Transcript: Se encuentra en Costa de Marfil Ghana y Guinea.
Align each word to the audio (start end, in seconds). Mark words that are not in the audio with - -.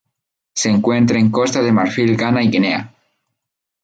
Se 0.55 0.67
encuentra 0.71 1.19
en 1.19 1.29
Costa 1.29 1.61
de 1.61 1.71
Marfil 1.71 2.17
Ghana 2.17 2.41
y 2.43 2.49
Guinea. 2.49 2.91